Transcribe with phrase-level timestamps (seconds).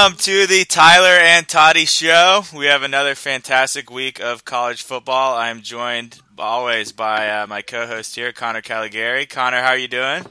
[0.00, 2.44] Welcome to the Tyler and Toddy Show.
[2.56, 5.36] We have another fantastic week of college football.
[5.36, 9.26] I'm joined always by uh, my co-host here, Connor Caligari.
[9.26, 10.24] Connor, how are you doing?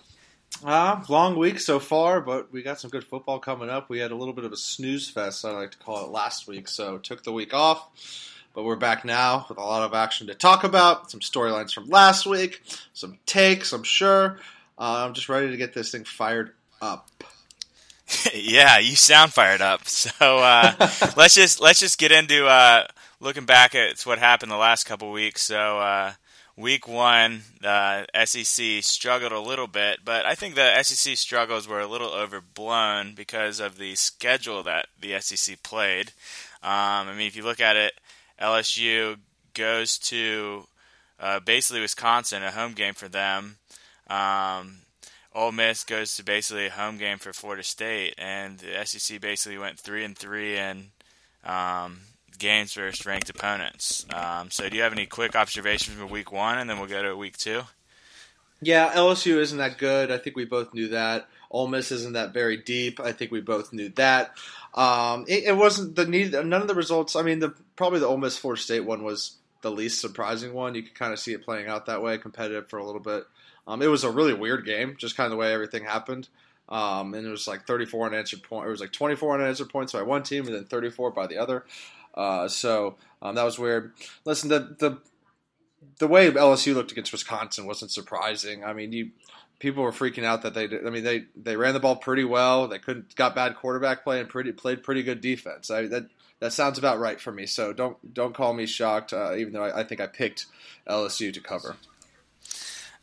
[0.66, 3.92] Uh, long week so far, but we got some good football coming up.
[3.92, 6.48] We had a little bit of a snooze fest, I like to call it, last
[6.48, 7.92] week, so took the week off.
[8.56, 11.12] But we're back now with a lot of action to talk about.
[11.12, 12.64] Some storylines from last week,
[12.94, 14.40] some takes, I'm sure.
[14.80, 17.09] Uh, I'm just ready to get this thing fired up.
[18.34, 19.82] yeah, you sound fired up.
[19.90, 20.74] So uh,
[21.18, 22.88] let's just let's just get into uh,
[23.20, 25.42] looking back at what happened the last couple weeks.
[25.42, 26.14] So uh,
[26.56, 31.80] week one, the SEC struggled a little bit, but I think the SEC struggles were
[31.80, 36.12] a little overblown because of the schedule that the SEC played.
[36.62, 37.94] Um, I mean, if you look at it,
[38.42, 39.18] LSU
[39.54, 40.68] goes to
[41.20, 43.58] uh, basically Wisconsin, a home game for them.
[44.10, 44.80] Um,
[45.34, 49.58] Ole Miss goes to basically a home game for Florida State, and the SEC basically
[49.58, 50.88] went three and three in
[51.44, 52.00] um,
[52.38, 54.06] games versus ranked opponents.
[54.14, 57.04] Um, so, do you have any quick observations from Week One, and then we'll go
[57.04, 57.62] to Week Two?
[58.62, 60.12] Yeah, LSU isn't that good.
[60.12, 61.28] I think we both knew that.
[61.52, 63.00] Ole Miss isn't that very deep.
[63.00, 64.32] I think we both knew that.
[64.74, 66.32] Um, it, it, wasn't the need.
[66.32, 67.16] None of the results.
[67.16, 70.76] I mean, the probably the Ole Miss Florida State one was the least surprising one.
[70.76, 73.24] You could kind of see it playing out that way, competitive for a little bit.
[73.70, 76.28] Um, it was a really weird game, just kind of the way everything happened.
[76.70, 78.68] Um, and it was like 34 unanswered points.
[78.68, 81.66] It was like 24 unanswered points by one team, and then 34 by the other.
[82.16, 83.94] Uh, so um, that was weird.
[84.26, 84.98] Listen, the the
[86.00, 88.64] the way LSU looked against Wisconsin wasn't surprising.
[88.64, 89.12] I mean, you
[89.60, 90.66] people were freaking out that they.
[90.66, 92.68] I mean, they they ran the ball pretty well.
[92.68, 95.70] They couldn't got bad quarterback play and pretty played pretty good defense.
[95.70, 96.08] I, that
[96.40, 97.46] that sounds about right for me.
[97.46, 100.48] So don't don't call me shocked, uh, even though I, I think I picked
[100.88, 101.76] LSU to cover.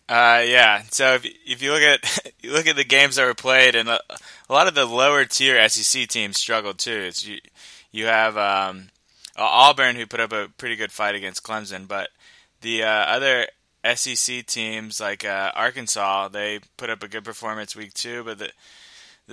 [0.09, 0.83] Uh, yeah.
[0.91, 3.89] So if, if you look at you look at the games that were played, and
[3.89, 4.00] a,
[4.49, 7.05] a lot of the lower tier SEC teams struggled too.
[7.09, 7.39] It's you
[7.93, 8.89] you have um,
[9.37, 12.11] Auburn who put up a pretty good fight against Clemson, but
[12.61, 13.47] the uh, other
[13.94, 18.50] SEC teams like uh, Arkansas they put up a good performance week two, but the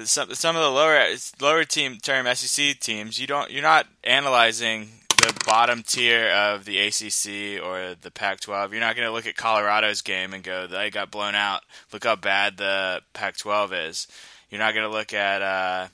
[0.05, 1.05] some some of the lower
[1.39, 6.79] lower team term SEC teams you don't you're not analyzing the bottom tier of the
[6.79, 8.71] ACC or the Pac-12.
[8.71, 11.61] You're not going to look at Colorado's game and go, "They got blown out.
[11.91, 14.07] Look how bad the Pac-12 is."
[14.49, 15.87] You're not going to look at uh,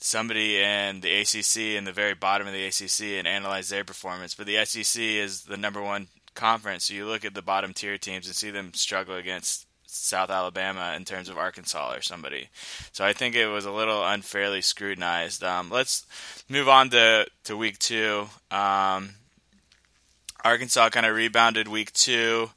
[0.00, 4.34] somebody in the ACC in the very bottom of the ACC and analyze their performance.
[4.34, 7.98] But the SEC is the number one conference, so you look at the bottom tier
[7.98, 12.48] teams and see them struggle against South Alabama in terms of Arkansas or somebody.
[12.92, 15.42] So I think it was a little unfairly scrutinized.
[15.44, 16.06] Um, let's
[16.48, 18.28] move on to, to week two.
[18.50, 19.10] Um,
[20.44, 22.50] Arkansas kind of rebounded week two.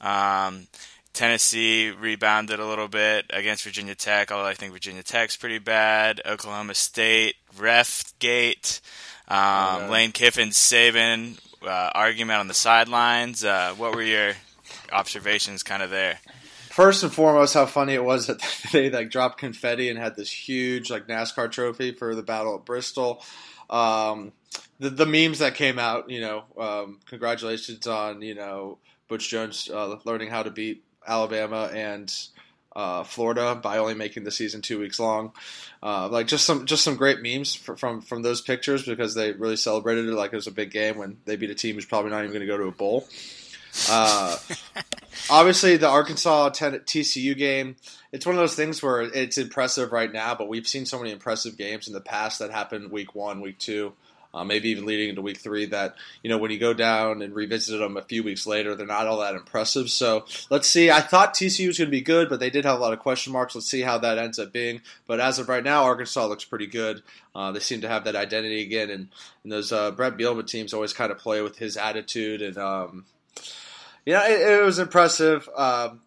[0.00, 0.66] Um,
[1.12, 6.20] Tennessee rebounded a little bit against Virginia Tech, although I think Virginia Tech's pretty bad.
[6.24, 8.80] Oklahoma State, ref gate.
[9.26, 13.44] Um, oh, Lane Kiffin saving uh, argument on the sidelines.
[13.44, 14.34] Uh, what were your
[14.92, 16.18] observations kind of there?
[16.78, 18.40] First and foremost, how funny it was that
[18.72, 22.64] they like dropped confetti and had this huge like NASCAR trophy for the battle at
[22.64, 23.20] Bristol.
[23.68, 24.30] Um,
[24.78, 28.78] the, the memes that came out, you know, um, congratulations on you know
[29.08, 32.14] Butch Jones uh, learning how to beat Alabama and
[32.76, 35.32] uh, Florida by only making the season two weeks long.
[35.82, 39.32] Uh, like just some just some great memes for, from from those pictures because they
[39.32, 41.86] really celebrated it like it was a big game when they beat a team who's
[41.86, 43.08] probably not even going to go to a bowl.
[43.88, 44.36] Uh,
[45.30, 47.76] obviously, the Arkansas TCU game,
[48.12, 51.12] it's one of those things where it's impressive right now, but we've seen so many
[51.12, 53.92] impressive games in the past that happened week one, week two.
[54.34, 57.34] Uh, maybe even leading into week three, that you know when you go down and
[57.34, 59.88] revisit them a few weeks later, they're not all that impressive.
[59.88, 60.90] So let's see.
[60.90, 62.98] I thought TCU was going to be good, but they did have a lot of
[62.98, 63.54] question marks.
[63.54, 64.82] Let's see how that ends up being.
[65.06, 67.02] But as of right now, Arkansas looks pretty good.
[67.34, 69.08] Uh, they seem to have that identity again, and,
[69.44, 73.06] and those uh, Bret Bielema teams always kind of play with his attitude and um,
[74.08, 75.46] yeah, it, it was impressive.
[75.54, 76.00] Um,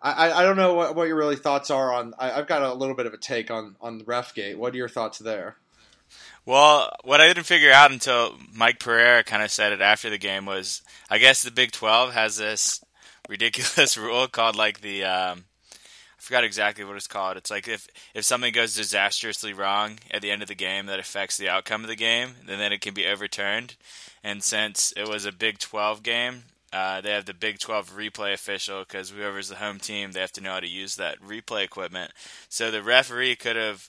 [0.00, 2.14] I, I don't know what, what your really thoughts are on.
[2.16, 4.56] I, have got a little bit of a take on on Refgate.
[4.56, 5.56] What are your thoughts there?
[6.46, 10.18] Well, what I didn't figure out until Mike Pereira kind of said it after the
[10.18, 12.84] game was, I guess the Big Twelve has this
[13.28, 17.36] ridiculous rule called like the um, I forgot exactly what it's called.
[17.36, 21.00] It's like if if something goes disastrously wrong at the end of the game that
[21.00, 23.74] affects the outcome of the game, then then it can be overturned.
[24.22, 26.44] And since it was a Big Twelve game,
[26.74, 30.32] uh, they have the Big 12 replay official because whoever's the home team, they have
[30.32, 32.10] to know how to use that replay equipment.
[32.48, 33.88] So the referee could have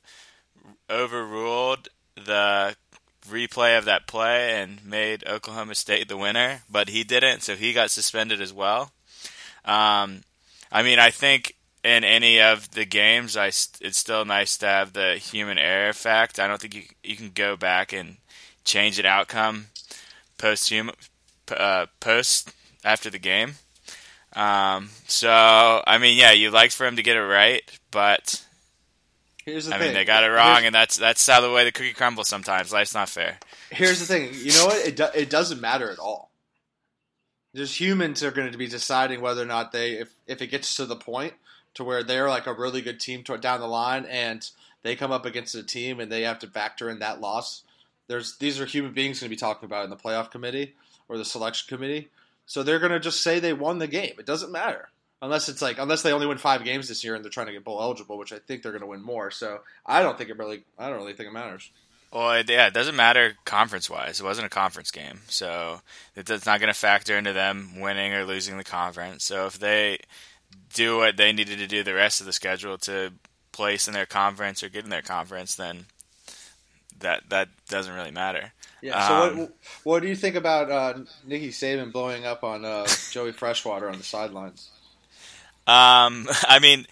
[0.88, 2.76] overruled the
[3.28, 7.74] replay of that play and made Oklahoma State the winner, but he didn't, so he
[7.74, 8.92] got suspended as well.
[9.66, 10.22] Um,
[10.72, 14.94] I mean, I think in any of the games, I it's still nice to have
[14.94, 16.40] the human error fact.
[16.40, 18.18] I don't think you you can go back and
[18.64, 19.68] change an outcome
[20.38, 20.72] post
[21.50, 22.54] uh, post
[22.86, 23.56] after the game.
[24.34, 25.30] Um, so
[25.86, 27.62] I mean, yeah, you liked for him to get it right,
[27.92, 28.42] but
[29.46, 29.88] Here's the I thing.
[29.88, 32.28] mean, they got it wrong, Here's, and that's that's how the way the cookie crumbles.
[32.28, 33.38] Sometimes life's not fair.
[33.70, 34.30] here's the thing.
[34.34, 34.88] You know what?
[34.88, 36.32] It do, it doesn't matter at all.
[37.56, 40.76] Just humans are going to be deciding whether or not they, if if it gets
[40.76, 41.34] to the point
[41.76, 44.50] to where they're like a really good team to, down the line, and
[44.84, 47.62] they come up against a team and they have to factor in that loss.
[48.08, 50.76] There's these are human beings going to be talking about in the playoff committee
[51.08, 52.10] or the selection committee.
[52.45, 54.13] So they're going to just say they won the game.
[54.19, 54.89] It doesn't matter
[55.21, 57.53] unless it's like unless they only win five games this year and they're trying to
[57.53, 59.31] get bowl eligible, which I think they're going to win more.
[59.31, 60.63] So I don't think it really.
[60.77, 61.69] I don't really think it matters.
[62.13, 64.21] Well, yeah, it doesn't matter conference wise.
[64.21, 65.81] It wasn't a conference game, so
[66.15, 69.25] it's not going to factor into them winning or losing the conference.
[69.25, 70.00] So if they
[70.74, 73.12] do what they needed to do the rest of the schedule to
[73.51, 75.86] place in their conference or get in their conference, then
[77.00, 78.53] that that doesn't really matter.
[78.86, 79.08] Yeah.
[79.08, 79.54] So Um, what
[79.84, 83.98] what do you think about uh, Nicky Saban blowing up on uh, Joey Freshwater on
[83.98, 84.70] the sidelines?
[85.66, 86.86] Um, I mean,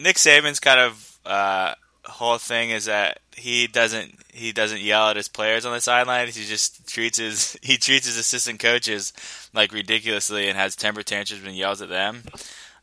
[0.00, 1.74] Nick Saban's kind of uh,
[2.06, 6.34] whole thing is that he doesn't he doesn't yell at his players on the sidelines.
[6.34, 9.12] He just treats his he treats his assistant coaches
[9.54, 12.24] like ridiculously and has temper tantrums and yells at them.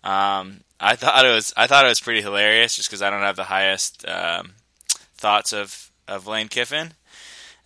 [0.01, 3.19] Um, I thought it was I thought it was pretty hilarious just because I don't
[3.19, 4.53] have the highest um,
[5.17, 6.93] thoughts of of Lane Kiffin.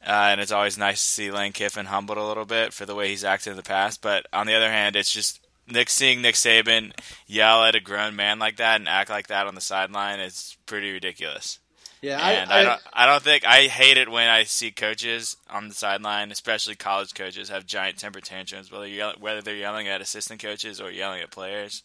[0.06, 2.96] Uh, and it's always nice to see Lane Kiffin humbled a little bit for the
[2.96, 4.02] way he's acted in the past.
[4.02, 6.94] But on the other hand, it's just Nick seeing Nick Saban
[7.28, 10.58] yell at a grown man like that and act like that on the sideline is
[10.66, 11.60] pretty ridiculous.
[12.02, 15.68] Yeah, And I, don't I don't think I hate it when I see coaches on
[15.68, 20.00] the sideline, especially college coaches, have giant temper tantrums, whether yell, whether they're yelling at
[20.00, 21.84] assistant coaches or yelling at players.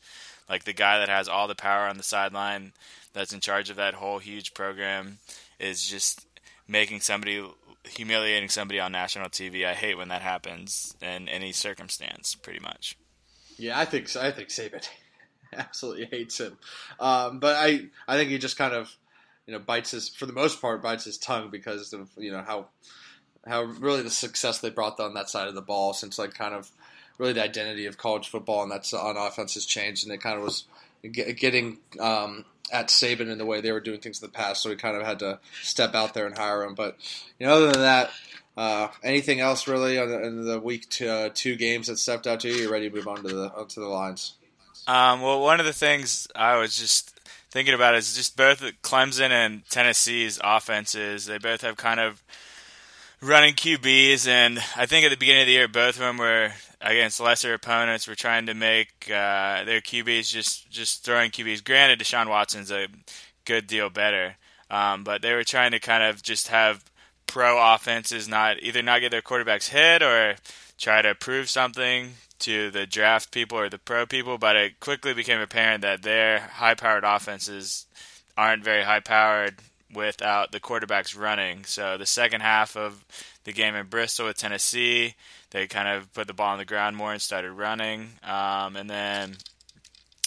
[0.49, 2.75] Like the guy that has all the power on the sideline,
[3.13, 5.19] that's in charge of that whole huge program,
[5.59, 6.25] is just
[6.69, 7.45] making somebody
[7.85, 9.67] humiliating somebody on national TV.
[9.67, 12.97] I hate when that happens in any circumstance, pretty much.
[13.57, 14.15] Yeah, I think.
[14.17, 14.87] I think Saban
[15.53, 16.57] absolutely hates him.
[16.99, 18.95] Um, but I I think he just kind of
[19.47, 22.43] you know bites his for the most part bites his tongue because of you know
[22.43, 22.69] how
[23.47, 26.55] how really the success they brought on that side of the ball since like kind
[26.55, 26.71] of
[27.19, 30.37] really the identity of college football and that's on offense has changed and it kind
[30.37, 30.65] of was
[31.13, 34.71] getting um, at Saban in the way they were doing things in the past, so
[34.71, 36.75] we kind of had to step out there and hire him.
[36.75, 36.97] But
[37.39, 38.11] you know, other than that,
[38.57, 42.27] uh, anything else really on the, in the week two, uh, two games that stepped
[42.27, 42.55] out to you?
[42.55, 44.35] You're ready to move on to the onto the lines.
[44.87, 47.19] Um, well, one of the things I was just
[47.51, 51.27] thinking about is just both Clemson and Tennessee's offenses.
[51.27, 52.23] They both have kind of
[53.21, 56.53] running QBs, and I think at the beginning of the year, both of them were
[56.85, 58.07] against lesser opponents.
[58.07, 61.65] Were trying to make uh, their QBs just just throwing QBs.
[61.65, 62.87] Granted, Deshaun Watson's a
[63.45, 64.37] good deal better,
[64.71, 66.85] um, but they were trying to kind of just have
[67.27, 70.37] pro offenses not either not get their quarterbacks hit or
[70.79, 75.15] try to prove something to the draft people or the pro people, but it quickly
[75.15, 77.87] became apparent that their high powered offenses
[78.37, 79.57] aren't very high powered
[79.93, 81.65] without the quarterbacks running.
[81.65, 83.05] So the second half of
[83.45, 85.15] the game in Bristol with Tennessee,
[85.55, 88.09] they kind of put the ball on the ground more and started running.
[88.25, 89.37] Um, and then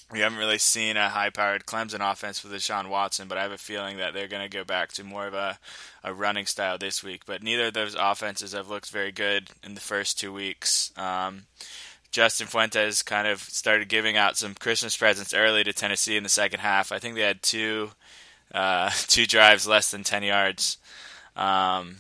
[0.10, 3.52] we haven't really seen a high powered Clemson offense with Deshaun Watson, but I have
[3.52, 5.60] a feeling that they're going to go back to more of a,
[6.02, 7.26] a running style this week.
[7.26, 10.94] But neither of those offenses have looked very good in the first two weeks.
[10.96, 11.44] Um,
[12.10, 16.30] Justin Fuentes kind of started giving out some Christmas presents early to Tennessee in the
[16.30, 16.94] second half.
[16.94, 17.92] I think they had two
[18.54, 20.78] uh, two drives less than ten yards.
[21.36, 21.98] Um,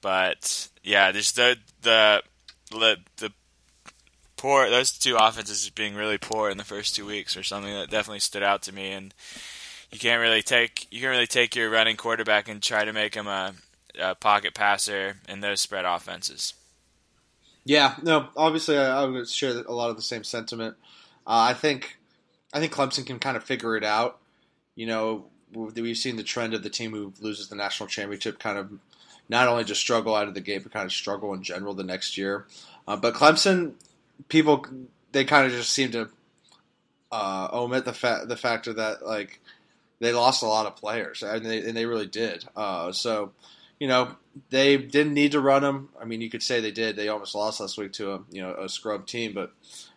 [0.00, 2.22] but yeah, there's the the
[2.70, 3.32] the, the
[4.36, 7.90] poor those two offenses being really poor in the first two weeks or something that
[7.90, 8.90] definitely stood out to me.
[8.92, 9.12] And
[9.90, 13.14] you can't really take you can't really take your running quarterback and try to make
[13.14, 13.54] him a,
[14.00, 16.54] a pocket passer in those spread offenses.
[17.64, 20.76] Yeah, no, obviously I, I would share a lot of the same sentiment.
[21.26, 21.98] Uh, I think
[22.52, 24.18] I think Clemson can kind of figure it out.
[24.74, 28.56] You know, we've seen the trend of the team who loses the national championship kind
[28.56, 28.70] of
[29.30, 31.84] not only just struggle out of the gate, but kind of struggle in general the
[31.84, 32.46] next year.
[32.86, 33.74] Uh, but Clemson,
[34.28, 34.66] people,
[35.12, 36.08] they kind of just seem to
[37.12, 39.40] uh, omit the fact the factor that like
[40.00, 42.44] they lost a lot of players, and they and they really did.
[42.56, 43.30] Uh, so,
[43.78, 44.16] you know,
[44.50, 45.90] they didn't need to run them.
[46.00, 46.96] I mean, you could say they did.
[46.96, 49.52] They almost lost last week to a you know a scrub team, but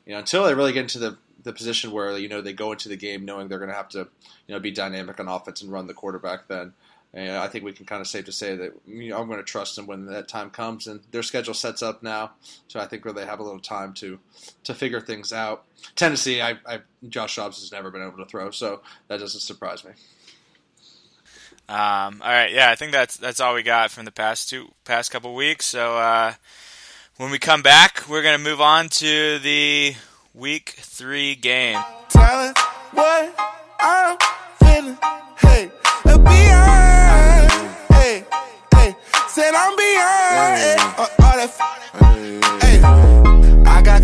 [0.06, 2.72] you know until they really get into the the position where you know they go
[2.72, 4.08] into the game knowing they're going to have to
[4.48, 6.74] you know be dynamic on offense and run the quarterback, then
[7.15, 9.39] And I think we can kind of safe to say that you know, I'm going
[9.39, 10.88] to trust them when that time comes.
[10.88, 12.32] And their schedule sets up now,
[12.67, 14.20] so I think where they have a little time to
[14.63, 15.65] to figure things out.
[15.96, 19.86] Tennessee, I, I Josh Dobbs has never been able to throw, so that doesn't surprise
[19.86, 19.91] me.
[21.70, 24.74] Um, all right, yeah, I think that's that's all we got from the past two
[24.84, 25.65] past couple weeks.
[25.65, 26.34] So uh,
[27.17, 29.96] when we come back, we're gonna move on to the
[30.34, 31.79] week three game.
[32.10, 32.53] Tell
[32.91, 33.34] what
[33.79, 34.17] I'm
[34.58, 34.98] feeling.
[35.39, 35.72] Hey,
[36.03, 36.27] beyond.
[36.27, 36.62] Hey, hey,
[39.34, 40.58] said I'm beyond.
[40.60, 41.50] Hey, uh, all that.
[42.62, 43.42] Hey,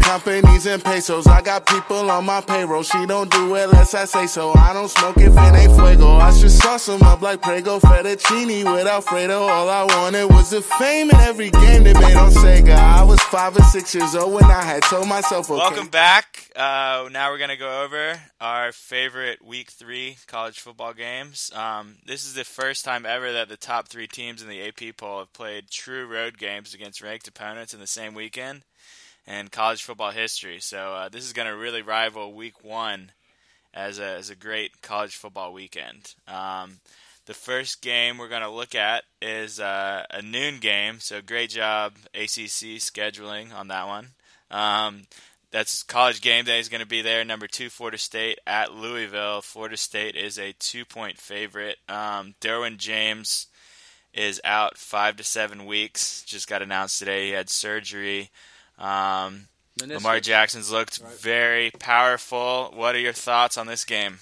[0.02, 1.28] companies and pesos.
[1.28, 2.84] I got people on my payroll.
[2.84, 4.54] She don't do it unless I say so.
[4.56, 6.18] I don't smoke if it ain't fuego.
[6.18, 9.42] I just sauce them up like Prego fettuccine with Alfredo.
[9.42, 12.76] All I wanted was the fame in every game they made on Sega.
[12.76, 15.60] I was five or six years old when I had told myself, okay.
[15.60, 16.52] Welcome back.
[16.56, 21.52] Uh, now we're gonna go over our favorite Week Three college football games.
[21.56, 24.98] Um, this is the first time ever that the top three teams in the AP
[24.98, 28.64] poll have played true road games against ranked opponents in the same weekend
[29.28, 30.60] in college football history.
[30.60, 33.12] So uh, this is going to really rival Week One
[33.74, 36.16] as a as a great college football weekend.
[36.28, 36.80] Um,
[37.26, 41.00] the first game we're going to look at is uh, a noon game.
[41.00, 44.08] So great job ACC scheduling on that one.
[44.50, 45.04] Um,
[45.52, 47.24] that's college game day is going to be there.
[47.26, 49.42] Number two, Florida State at Louisville.
[49.42, 51.78] Florida State is a two point favorite.
[51.88, 53.48] Um, Derwin James
[54.14, 56.24] is out five to seven weeks.
[56.24, 57.28] Just got announced today.
[57.28, 58.32] He had surgery.
[58.80, 59.48] Um,
[59.86, 61.14] Lamar Jackson's looked Right.
[61.20, 62.72] very powerful.
[62.74, 64.20] What are your thoughts on this game?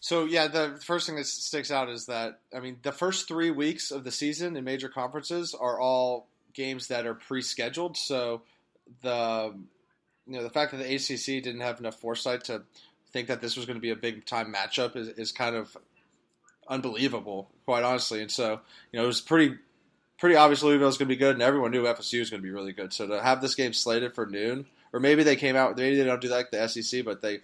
[0.00, 3.50] So yeah, the first thing that sticks out is that I mean the first three
[3.50, 7.96] weeks of the season in major conferences are all games that are pre-scheduled.
[7.96, 8.42] So
[9.02, 9.54] the
[10.26, 12.62] you know the fact that the ACC didn't have enough foresight to
[13.12, 15.74] think that this was going to be a big time matchup is, is kind of
[16.68, 18.20] unbelievable, quite honestly.
[18.20, 18.60] And so
[18.92, 19.56] you know it was pretty
[20.18, 22.46] pretty obvious Louisville was going to be good, and everyone knew FSU was going to
[22.46, 22.92] be really good.
[22.92, 26.04] So to have this game slated for noon, or maybe they came out, maybe they
[26.04, 27.40] don't do that like the SEC, but they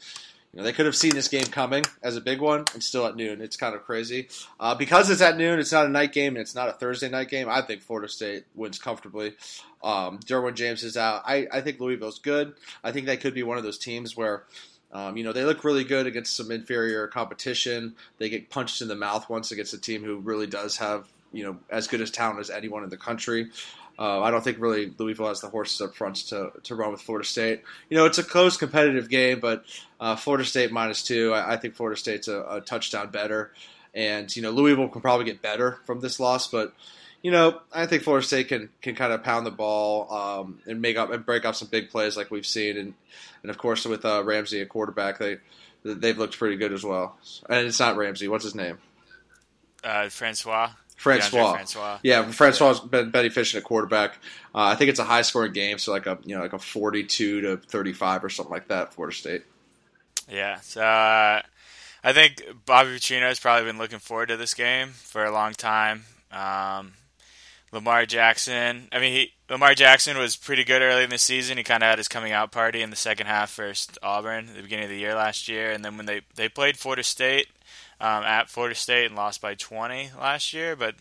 [0.53, 3.07] you know, they could have seen this game coming as a big one and still
[3.07, 3.41] at noon.
[3.41, 4.29] It's kind of crazy.
[4.59, 7.09] Uh, because it's at noon, it's not a night game and it's not a Thursday
[7.09, 7.49] night game.
[7.49, 9.35] I think Florida State wins comfortably.
[9.83, 11.23] Um, Derwin James is out.
[11.25, 12.55] I, I think Louisville's good.
[12.83, 14.43] I think they could be one of those teams where,
[14.93, 17.95] um, you know, they look really good against some inferior competition.
[18.19, 21.45] They get punched in the mouth once against a team who really does have, you
[21.45, 23.51] know, as good as talent as anyone in the country.
[23.99, 27.03] Uh, I don't think really Louisville has the horses up front to, to run with
[27.03, 27.63] Florida State.
[27.91, 29.65] You know, it's a close competitive game, but
[30.01, 31.35] uh, Florida State minus two.
[31.35, 33.53] I, I think Florida State's a, a touchdown better,
[33.95, 36.73] and you know Louisville can probably get better from this loss, but
[37.23, 40.81] you know I think Florida State can can kind of pound the ball um, and
[40.81, 42.95] make up and break up some big plays like we've seen, and
[43.43, 45.39] and of course with uh, Ramsey at quarterback, they
[45.83, 47.19] they've looked pretty good as well.
[47.51, 48.29] And it's not Ramsey.
[48.29, 48.79] What's his name?
[49.85, 50.71] Uh, Francois.
[51.01, 51.53] Francois.
[51.53, 51.99] Francois.
[52.03, 54.19] Yeah, Francois been, been efficient at quarterback.
[54.55, 56.59] Uh, I think it's a high scoring game, so like a you know like a
[56.59, 58.93] forty two to thirty five or something like that.
[58.93, 59.45] Florida State.
[60.29, 61.41] Yeah, so uh,
[62.05, 65.55] I think Bobby Petrino has probably been looking forward to this game for a long
[65.55, 66.05] time.
[66.31, 66.93] Um,
[67.73, 71.57] Lamar Jackson, I mean, he, Lamar Jackson was pretty good early in the season.
[71.57, 74.57] He kind of had his coming out party in the second half versus Auburn at
[74.57, 77.49] the beginning of the year last year, and then when they they played Florida State
[78.01, 80.95] um, at Florida State and lost by 20 last year, but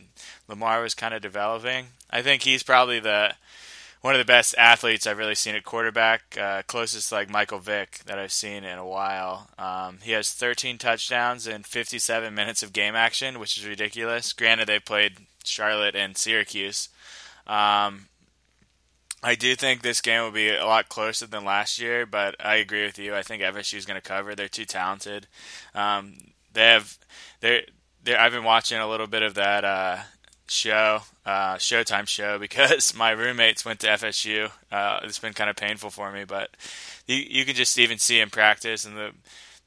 [0.47, 1.87] Lamar was kind of developing.
[2.11, 3.33] I think he's probably the
[4.01, 7.99] one of the best athletes I've really seen at quarterback, uh, closest like Michael Vick
[8.05, 9.49] that I've seen in a while.
[9.57, 14.31] Um, he has 13 touchdowns and 57 minutes of game action, which is ridiculous.
[14.31, 16.89] Granted, they played Charlotte and Syracuse.
[17.47, 18.09] Um,
[19.21, 22.55] I do think this game will be a lot closer than last year, but I
[22.55, 23.15] agree with you.
[23.15, 24.33] I think FSU is going to cover.
[24.33, 25.27] They're too talented.
[25.75, 26.17] Um,
[26.53, 26.97] they have
[27.41, 27.65] they
[28.03, 29.97] they I've been watching a little bit of that uh,
[30.47, 34.51] show, uh, Showtime show, because my roommates went to FSU.
[34.71, 36.55] Uh, it's been kind of painful for me, but
[37.05, 39.11] you you can just even see in practice and the.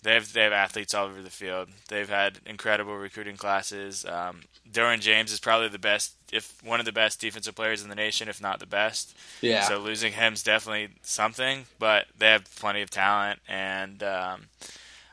[0.03, 1.69] They have, they have athletes all over the field.
[1.89, 4.05] They've had incredible recruiting classes.
[4.05, 4.41] Um,
[4.71, 7.95] Derwin James is probably the best, if one of the best defensive players in the
[7.95, 9.17] nation, if not the best.
[9.41, 9.63] Yeah.
[9.63, 14.47] So losing him's definitely something, but they have plenty of talent, and um,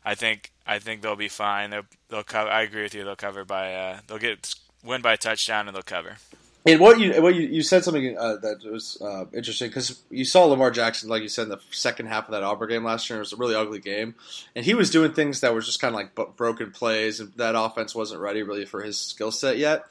[0.04, 1.70] I think I think they'll be fine.
[1.70, 2.50] They'll they'll cover.
[2.50, 3.04] I agree with you.
[3.04, 6.18] They'll cover by uh, they'll get win by a touchdown and they'll cover.
[6.66, 10.26] And what you what you, you said something uh, that was uh, interesting because you
[10.26, 13.10] saw Lamar Jackson, like you said, in the second half of that Auburn game last
[13.10, 13.18] year.
[13.18, 14.16] It was a really ugly game,
[14.56, 17.56] and he was doing things that were just kind of like broken plays, and that
[17.58, 19.86] offense wasn't ready really for his skill set yet.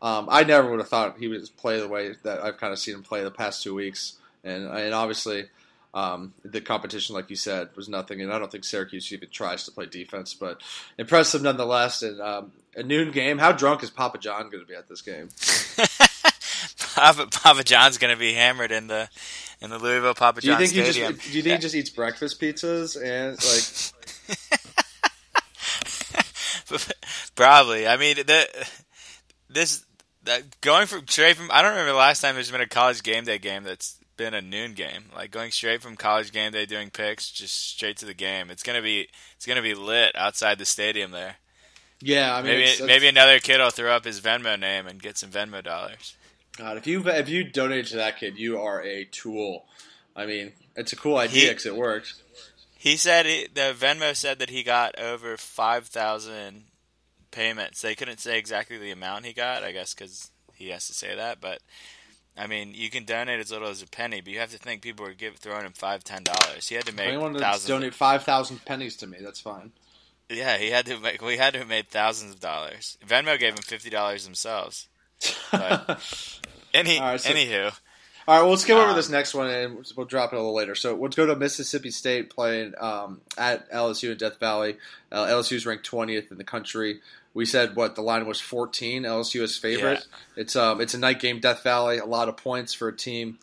[0.00, 2.78] Um, I never would have thought he would play the way that I've kind of
[2.78, 5.46] seen him play the past two weeks, and and obviously.
[5.94, 9.66] Um, the competition, like you said, was nothing, and I don't think Syracuse even tries
[9.66, 10.62] to play defense, but
[10.96, 12.00] impressive nonetheless.
[12.00, 13.38] And um, a noon game.
[13.38, 15.28] How drunk is Papa John going to be at this game?
[17.02, 19.08] Papa, Papa John's going to be hammered in the
[19.60, 21.14] in the Louisville Papa Do you John think he Stadium.
[21.16, 24.12] just do you think he just eats breakfast pizzas and like
[27.34, 27.86] Probably.
[27.86, 28.66] I mean, the
[29.48, 29.84] this
[30.24, 33.02] that going from straight from I don't remember the last time there's been a college
[33.02, 35.04] game day game that's been a noon game.
[35.14, 38.50] Like going straight from college game day doing picks just straight to the game.
[38.50, 41.36] It's gonna be it's gonna be lit outside the stadium there.
[42.00, 42.34] yeah?
[42.34, 45.30] I mean, Maybe maybe another kid will throw up his Venmo name and get some
[45.30, 46.14] Venmo dollars.
[46.62, 49.64] God, if you if you donate to that kid, you are a tool.
[50.14, 52.22] I mean, it's a cool idea because it works.
[52.78, 56.66] He said he, the Venmo said that he got over five thousand
[57.32, 57.82] payments.
[57.82, 61.16] They couldn't say exactly the amount he got, I guess, because he has to say
[61.16, 61.40] that.
[61.40, 61.62] But
[62.38, 64.82] I mean, you can donate as little as a penny, but you have to think
[64.82, 66.68] people were give, throwing him five, ten dollars.
[66.68, 67.66] He had to make anyone thousands.
[67.66, 69.72] donate five thousand pennies to me, that's fine.
[70.28, 71.20] yeah, he had to make.
[71.22, 72.98] We had to have made thousands of dollars.
[73.04, 74.86] Venmo gave him fifty dollars themselves.
[75.52, 76.00] But
[76.74, 77.66] any All right, so- anywho,
[78.28, 80.38] All right, well, let's skip over Um, this next one, and we'll drop it a
[80.38, 80.74] little later.
[80.74, 84.76] So let's go to Mississippi State playing um, at LSU in Death Valley.
[85.10, 87.00] Uh, LSU is ranked 20th in the country.
[87.34, 89.02] We said what the line was 14.
[89.04, 90.06] LSU is favorite.
[90.36, 91.98] It's um, it's a night game, Death Valley.
[91.98, 93.38] A lot of points for a team.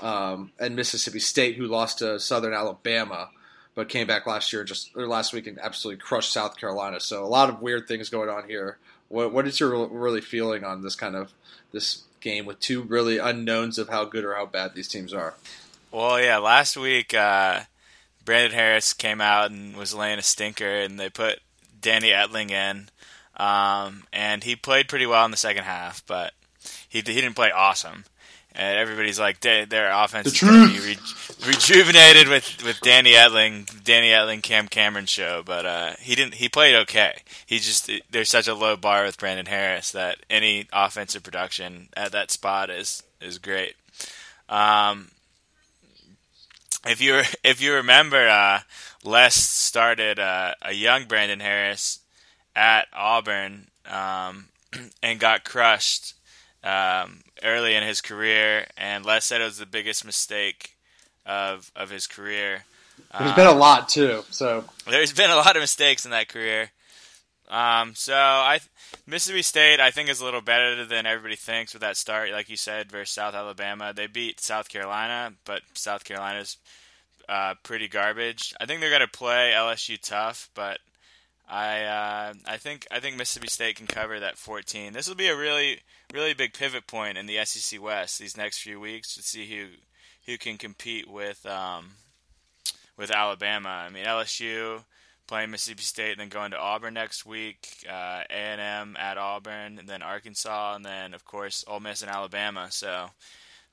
[0.00, 3.30] Um, and Mississippi State, who lost to Southern Alabama,
[3.74, 7.00] but came back last year, just or last week, and absolutely crushed South Carolina.
[7.00, 8.78] So a lot of weird things going on here.
[9.08, 11.32] What, what is your really feeling on this kind of
[11.72, 15.34] this game with two really unknowns of how good or how bad these teams are?
[15.90, 17.60] Well, yeah, last week uh,
[18.24, 21.40] Brandon Harris came out and was laying a stinker, and they put
[21.80, 22.88] Danny Etling in,
[23.36, 26.32] um, and he played pretty well in the second half, but
[26.88, 28.04] he he didn't play awesome.
[28.52, 30.98] And everybody's like, they, their offense The is going to be re-
[31.46, 35.42] rejuvenated with, with Danny Etling, Danny Etling, Cam Cameron show.
[35.44, 36.34] But uh, he didn't.
[36.34, 37.22] He played okay.
[37.46, 42.12] He just there's such a low bar with Brandon Harris that any offensive production at
[42.12, 43.74] that spot is is great.
[44.48, 45.10] Um,
[46.86, 48.60] if you if you remember, uh,
[49.04, 52.00] Les started uh, a young Brandon Harris
[52.54, 54.46] at Auburn um,
[55.02, 56.14] and got crushed
[56.62, 60.76] um, early in his career, and Les said it was the biggest mistake
[61.26, 62.64] of of his career.
[63.18, 64.24] There's been a lot too.
[64.30, 66.70] So There's been a lot of mistakes in that career.
[67.48, 68.60] Um, so I
[69.06, 72.48] Mississippi State I think is a little better than everybody thinks with that start, like
[72.48, 73.92] you said, versus South Alabama.
[73.94, 76.56] They beat South Carolina, but South Carolina's
[77.28, 78.54] uh, pretty garbage.
[78.60, 80.78] I think they're going to play LSU tough, but
[81.48, 84.92] I uh, I think I think Mississippi State can cover that 14.
[84.92, 85.80] This will be a really
[86.12, 89.66] really big pivot point in the SEC West these next few weeks to see who
[90.30, 91.90] who can compete with um,
[92.96, 93.68] with Alabama.
[93.68, 94.84] I mean LSU
[95.26, 99.88] playing Mississippi State, and then going to Auburn next week, uh, A&M at Auburn, and
[99.88, 102.68] then Arkansas, and then of course Ole Miss and Alabama.
[102.70, 103.10] So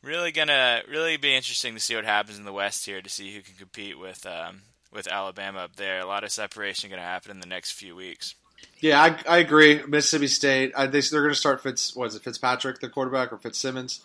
[0.04, 3.34] really gonna really be interesting to see what happens in the West here to see
[3.34, 6.00] who can compete with um, with Alabama up there.
[6.00, 8.36] A lot of separation going to happen in the next few weeks.
[8.80, 9.84] yeah, I, I agree.
[9.86, 10.74] Mississippi State.
[10.76, 11.96] I, they, they're going to start Fitz.
[11.96, 12.24] What is it?
[12.24, 14.02] Fitzpatrick, the quarterback, or Fitzsimmons?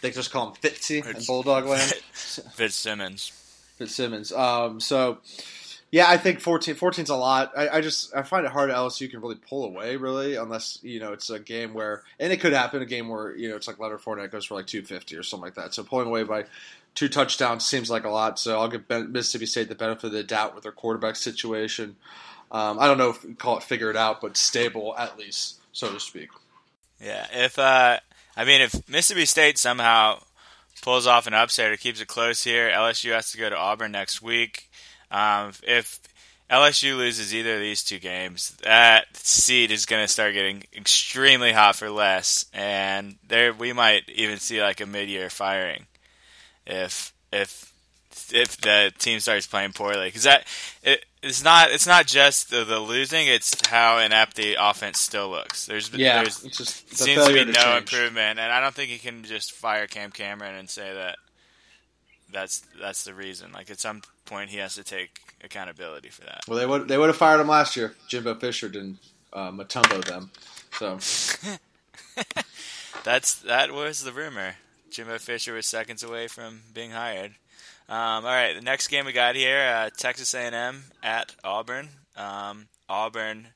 [0.00, 1.92] They just call him Fitzy in Bulldog Land.
[2.12, 3.32] Fitzsimmons.
[3.76, 4.32] Fitzsimmons.
[4.32, 5.18] Um, so,
[5.90, 7.52] yeah, I think 14 14's a lot.
[7.56, 8.70] I, I just I find it hard.
[8.70, 12.40] LSU can really pull away, really, unless you know it's a game where, and it
[12.40, 14.82] could happen a game where you know it's like Leonard Fournette goes for like two
[14.82, 15.74] fifty or something like that.
[15.74, 16.44] So pulling away by
[16.94, 18.38] two touchdowns seems like a lot.
[18.38, 21.96] So I'll give ben, Mississippi State the benefit of the doubt with their quarterback situation.
[22.50, 25.60] Um, I don't know if you call it figure it out, but stable at least,
[25.72, 26.28] so to speak.
[27.00, 28.00] Yeah, if uh,
[28.38, 30.20] I mean, if Mississippi State somehow
[30.80, 33.90] pulls off an upset or keeps it close here, LSU has to go to Auburn
[33.90, 34.70] next week.
[35.10, 35.98] Um, if
[36.48, 41.50] LSU loses either of these two games, that seed is going to start getting extremely
[41.50, 45.86] hot for Les, and there we might even see like a mid-year firing
[46.64, 47.72] if if
[48.32, 50.46] if the team starts playing poorly because that
[50.82, 55.28] it, it's not it's not just the, the losing it's how inept the offense still
[55.30, 57.78] looks there's Yeah, there's just the seems to be failure no change.
[57.92, 61.16] improvement, and I don't think you can just fire Cam Cameron and say that
[62.30, 63.52] that's that's the reason.
[63.52, 66.40] Like at some point, he has to take accountability for that.
[66.46, 67.94] Well, they would they would have fired him last year.
[68.08, 68.98] Jimbo Fisher didn't
[69.32, 70.30] uh, Mutombo them.
[70.78, 70.98] So
[73.04, 74.56] That's that was the rumor.
[74.90, 77.34] Jimbo Fisher was seconds away from being hired.
[77.88, 81.88] Um, all right, the next game we got here: uh, Texas A&M at Auburn.
[82.16, 83.48] Um, Auburn,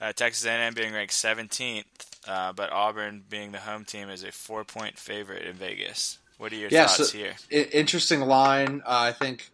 [0.00, 1.84] uh, Texas A&M being ranked 17th,
[2.28, 6.18] uh, but Auburn being the home team is a four-point favorite in Vegas.
[6.38, 7.34] What are your Yeah, thoughts so- here?
[7.50, 8.82] Interesting line.
[8.84, 9.50] Uh, I think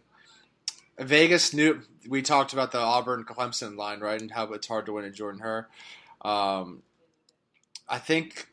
[0.99, 1.81] Vegas knew.
[2.07, 5.13] We talked about the Auburn Clemson line, right, and how it's hard to win in
[5.13, 5.69] Jordan Hare.
[6.21, 6.83] Um,
[7.87, 8.47] I think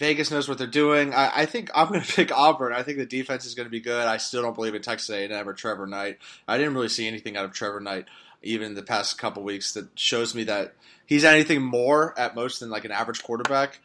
[0.00, 1.12] Vegas knows what they're doing.
[1.12, 2.72] I, I think I'm going to pick Auburn.
[2.72, 4.06] I think the defense is going to be good.
[4.06, 6.18] I still don't believe in Texas A&M or Trevor Knight.
[6.48, 8.06] I didn't really see anything out of Trevor Knight
[8.42, 10.72] even the past couple weeks that shows me that
[11.04, 13.80] he's anything more at most than like an average quarterback.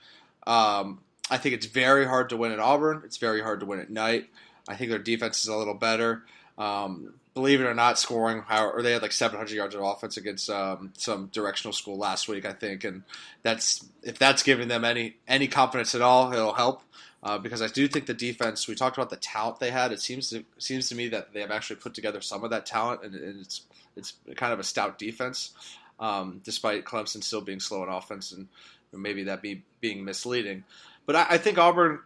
[0.48, 3.02] Um, I think it's very hard to win at Auburn.
[3.04, 4.30] It's very hard to win at night.
[4.70, 6.24] I think their defense is a little better.
[6.58, 10.50] Um, believe it or not, scoring or they had like 700 yards of offense against
[10.50, 13.04] um, some directional school last week, I think, and
[13.44, 16.82] that's if that's giving them any any confidence at all, it'll help.
[17.22, 18.68] Uh, because I do think the defense.
[18.68, 19.92] We talked about the talent they had.
[19.92, 22.66] It seems to seems to me that they have actually put together some of that
[22.66, 23.62] talent, and, and it's
[23.98, 25.54] it's kind of a stout defense,
[26.00, 28.48] um, despite Clemson still being slow in offense, and
[28.94, 30.64] maybe that be being misleading.
[31.06, 32.00] But I, I think Auburn.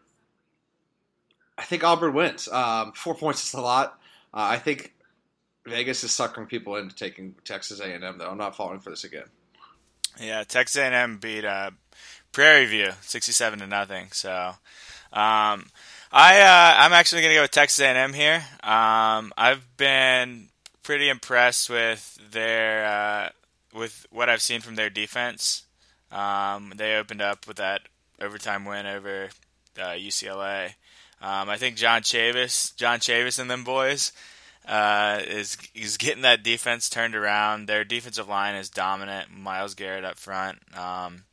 [1.57, 2.47] I think Auburn wins.
[2.47, 3.99] Um, four points is a lot.
[4.33, 4.93] Uh, I think
[5.69, 8.29] Vegas is suckering people into taking Texas A&M though.
[8.29, 9.25] I'm not falling for this again.
[10.19, 11.71] Yeah, Texas A&M beat uh,
[12.31, 14.07] Prairie View 67 to nothing.
[14.11, 14.53] So,
[15.13, 15.65] um,
[16.11, 18.43] I uh, I'm actually going to go with Texas A&M here.
[18.63, 20.49] Um, I've been
[20.83, 23.29] pretty impressed with their uh,
[23.73, 25.63] with what I've seen from their defense.
[26.11, 27.81] Um, they opened up with that
[28.19, 29.29] overtime win over
[29.77, 30.73] UCLA.
[31.21, 34.11] Uh, um, I think John Chavis, John Chavis, and them boys
[34.67, 37.67] uh, is is getting that defense turned around.
[37.67, 39.31] Their defensive line is dominant.
[39.31, 40.59] Myles Garrett up front.
[40.77, 41.23] Um,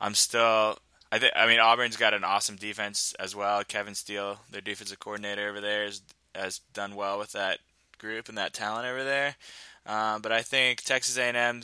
[0.00, 0.78] I'm still.
[1.10, 1.32] I think.
[1.36, 3.64] I mean, Auburn's got an awesome defense as well.
[3.64, 5.88] Kevin Steele, their defensive coordinator over there,
[6.34, 7.58] has done well with that
[7.98, 9.36] group and that talent over there.
[9.84, 11.62] Um, but I think Texas A&M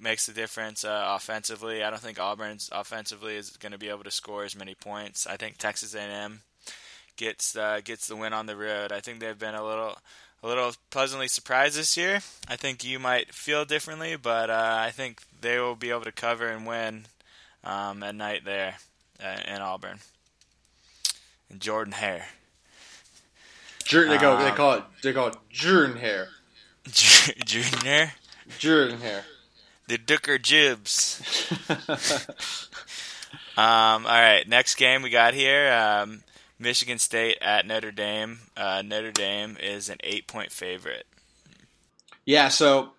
[0.00, 1.84] makes the difference uh, offensively.
[1.84, 5.26] I don't think Auburn's offensively is going to be able to score as many points.
[5.26, 6.40] I think Texas A&M
[7.16, 8.90] gets uh, gets the win on the road.
[8.90, 9.98] I think they've been a little
[10.42, 12.20] a little pleasantly surprised this year.
[12.48, 16.12] I think you might feel differently, but uh, I think they will be able to
[16.12, 17.06] cover and win
[17.64, 18.76] um, at night there
[19.22, 19.98] uh, in Auburn.
[21.50, 22.26] And Jordan Hare.
[23.90, 24.36] they go.
[24.36, 24.84] Um, they call it.
[25.02, 26.28] They call it Jordan Hare.
[26.86, 28.12] Jordan Hare.
[28.58, 29.24] Jordan Hare.
[29.88, 31.22] The Dooker Jibs.
[33.56, 35.72] um, all right, next game we got here.
[35.72, 36.22] Um,
[36.58, 38.40] Michigan State at Notre Dame.
[38.56, 41.06] Uh, Notre Dame is an eight-point favorite.
[42.24, 42.90] Yeah, so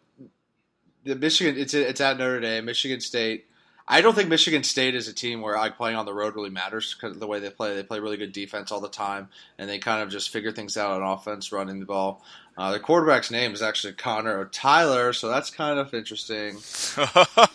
[1.04, 2.66] the Michigan it's it's at Notre Dame.
[2.66, 3.46] Michigan State.
[3.92, 6.52] I don't think Michigan State is a team where like playing on the road really
[6.52, 7.76] matters because the way they play.
[7.76, 10.78] They play really good defense all the time, and they kind of just figure things
[10.78, 12.24] out on offense, running the ball.
[12.58, 16.56] Uh, their quarterback's name is actually Connor Tyler, so that's kind of interesting.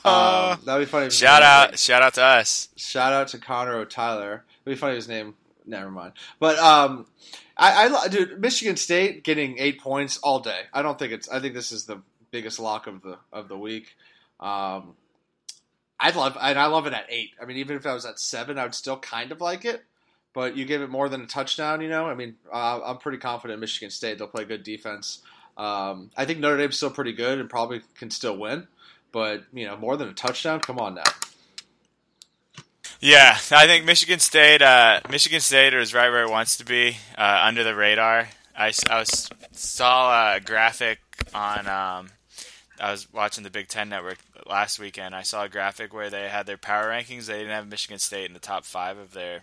[0.04, 1.10] um, that'd be funny.
[1.10, 1.78] Shout out!
[1.78, 2.68] Shout out to us!
[2.76, 4.42] Shout out to Connor O'Tyler.
[4.64, 6.12] It'd be funny if his name never mind.
[6.38, 7.06] But um,
[7.56, 10.62] I, I dude, Michigan State getting eight points all day.
[10.72, 11.28] I don't think it's.
[11.28, 13.96] I think this is the biggest lock of the of the week.
[14.40, 14.94] Um,
[16.00, 17.30] I'd love, and I love it at eight.
[17.40, 19.84] I mean, even if I was at seven, I would still kind of like it.
[20.32, 22.06] But you give it more than a touchdown, you know.
[22.06, 24.18] I mean, uh, I'm pretty confident Michigan State.
[24.18, 25.22] They'll play good defense.
[25.56, 28.66] Um, I think Notre Dame's still pretty good and probably can still win.
[29.12, 30.58] But you know, more than a touchdown.
[30.58, 31.04] Come on now.
[33.00, 34.62] Yeah, I think Michigan State.
[34.62, 38.28] Uh, Michigan State is right where it wants to be, uh, under the radar.
[38.56, 41.00] I, I was, saw a graphic
[41.34, 41.66] on.
[41.66, 42.08] Um,
[42.80, 45.14] I was watching the Big Ten Network last weekend.
[45.14, 47.26] I saw a graphic where they had their power rankings.
[47.26, 49.40] They didn't have Michigan State in the top five of their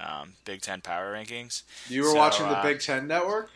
[0.00, 1.62] um, Big Ten power rankings.
[1.88, 3.50] You were so, watching the uh, Big Ten Network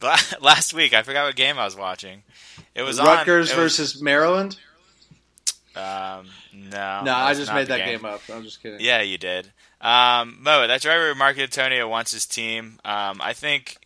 [0.40, 0.92] last week.
[0.94, 2.22] I forgot what game I was watching.
[2.74, 4.58] It was Rutgers on, it versus was, Maryland.
[5.76, 7.02] Um, no.
[7.02, 8.00] No, I just made that game.
[8.00, 8.04] game.
[8.04, 8.20] up.
[8.32, 8.80] I'm just kidding.
[8.80, 9.52] Yeah, you did.
[9.80, 12.78] Um, Mo, that's right where Mark Dantonio wants his team.
[12.84, 13.78] Um, I think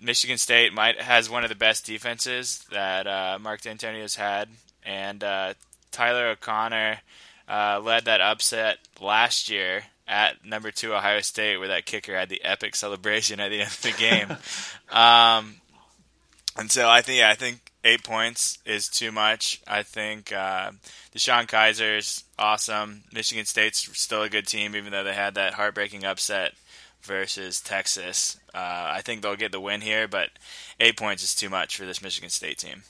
[0.00, 4.48] Michigan State might has one of the best defenses that uh, Mark Dantonio's had,
[4.84, 5.54] and uh,
[5.90, 7.00] Tyler O'Connor
[7.48, 12.28] uh, led that upset last year at number two Ohio State, where that kicker had
[12.28, 14.30] the epic celebration at the end of the game.
[14.90, 15.56] um,
[16.56, 19.60] and so I think, yeah, I think eight points is too much.
[19.66, 20.72] I think uh,
[21.14, 23.04] DeShone Kizer's awesome.
[23.12, 26.52] Michigan State's still a good team, even though they had that heartbreaking upset
[27.02, 28.38] versus Texas.
[28.54, 30.30] Uh, I think they'll get the win here, but
[30.80, 32.82] eight points is too much for this Michigan State team.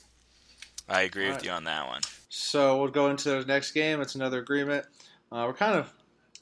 [0.87, 1.45] I agree All with right.
[1.45, 2.01] you on that one.
[2.29, 4.01] So we'll go into the next game.
[4.01, 4.85] It's another agreement.
[5.31, 5.93] Uh, we're kind of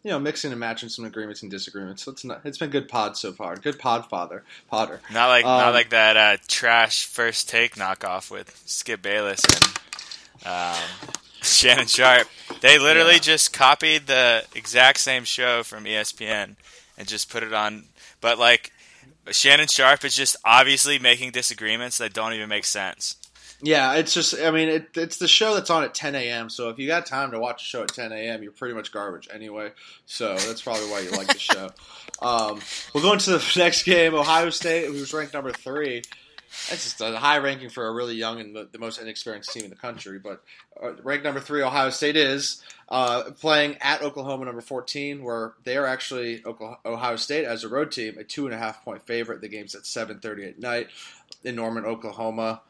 [0.04, 2.04] you know, mixing and matching some agreements and disagreements.
[2.04, 3.56] So it's not, it's been good pod so far.
[3.56, 5.02] Good pod father, Potter.
[5.12, 10.46] Not like um, not like that uh, trash first take knockoff with Skip Bayless and
[10.46, 12.28] um, Shannon Sharpe.
[12.62, 13.20] They literally yeah.
[13.20, 16.56] just copied the exact same show from ESPN
[16.98, 17.86] and just put it on.
[18.22, 18.72] But like
[19.32, 23.16] Shannon Sharpe is just obviously making disagreements that don't even make sense.
[23.62, 24.40] Yeah, it's just.
[24.40, 26.50] I mean, it, it's the show that's on at 10 a.m.
[26.50, 28.92] So if you got time to watch a show at 10 a.m., you're pretty much
[28.92, 29.72] garbage anyway.
[30.06, 31.70] So that's probably why you like the show.
[32.20, 32.62] Um,
[32.96, 34.16] we'll go into the next game.
[34.16, 36.02] Ohio State, who's ranked number three.
[36.68, 39.66] That's just a high ranking for a really young and the, the most inexperienced team
[39.66, 40.18] in the country.
[40.18, 40.42] But
[40.82, 45.78] uh, ranked number three, Ohio State is uh, playing at Oklahoma, number 14, where they
[45.78, 49.06] are actually Oklahoma, Ohio State as a road team, a two and a half point
[49.06, 49.42] favorite.
[49.42, 50.88] The game's at 7:30 at night
[51.44, 52.62] in Norman, Oklahoma.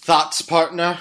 [0.00, 0.98] Thoughts, partner?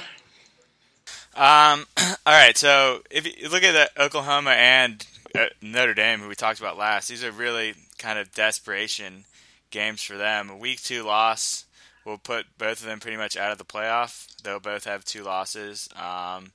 [1.36, 2.58] Um, all right.
[2.58, 5.06] So if you look at the Oklahoma and
[5.36, 9.26] uh, Notre Dame, who we talked about last, these are really kind of desperation
[9.72, 10.50] games for them.
[10.50, 11.66] A week two loss
[12.06, 14.28] will put both of them pretty much out of the playoff.
[14.42, 15.90] They'll both have two losses.
[15.96, 16.52] Um,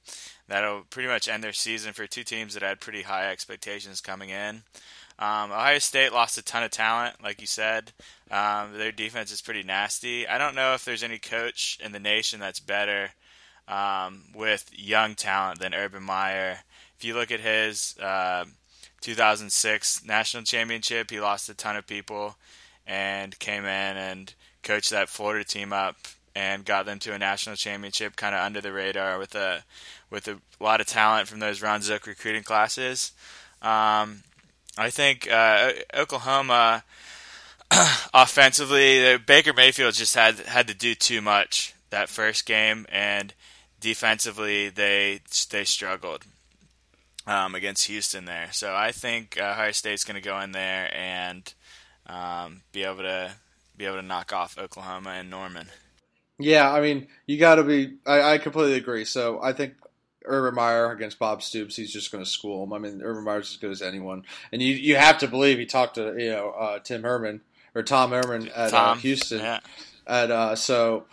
[0.49, 4.31] that'll pretty much end their season for two teams that had pretty high expectations coming
[4.31, 4.63] in.
[5.19, 7.93] Um, Ohio State lost a ton of talent, like you said.
[8.31, 10.27] Um, their defense is pretty nasty.
[10.27, 13.11] I don't know if there's any coach in the nation that's better
[13.69, 16.59] um, with young talent than Urban Meyer.
[16.99, 18.45] If you look at his uh,
[19.01, 22.37] 2006 national championship, he lost a ton of people
[22.87, 25.97] and came in and coached that Florida team up
[26.35, 29.65] and got them to a national championship kind of under the radar with a
[30.11, 33.13] with a lot of talent from those Ron Zook recruiting classes.
[33.61, 34.23] Um,
[34.79, 36.85] I think uh, Oklahoma
[38.15, 43.35] offensively, Baker Mayfield just had had to do too much that first game, and
[43.81, 46.25] defensively they they struggled
[47.27, 48.49] um, against Houston there.
[48.53, 51.53] So I think uh, Ohio State's going to go in there and
[52.07, 53.33] um, be able to
[53.77, 55.69] be able to knock off Oklahoma and Norman.
[56.39, 57.97] Yeah, I mean, you got to be.
[58.07, 59.05] I, I, completely agree.
[59.05, 59.75] So I think
[60.25, 62.73] Urban Meyer against Bob Stoops, he's just going to school him.
[62.73, 65.67] I mean, Urban Meyer's as good as anyone, and you you have to believe he
[65.67, 67.41] talked to you know uh, Tim Herman
[67.75, 69.41] or Tom Herman at uh, Tom, uh, Houston.
[69.41, 69.61] Yeah.
[70.07, 71.05] At uh, so